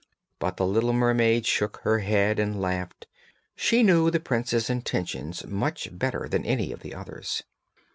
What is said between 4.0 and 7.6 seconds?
the prince's intentions much better than any of the others.